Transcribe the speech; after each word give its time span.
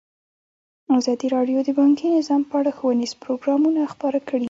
ازادي 0.99 1.27
راډیو 1.35 1.57
د 1.67 1.69
بانکي 1.79 2.07
نظام 2.17 2.41
په 2.49 2.55
اړه 2.59 2.71
ښوونیز 2.77 3.11
پروګرامونه 3.23 3.81
خپاره 3.93 4.19
کړي. 4.27 4.39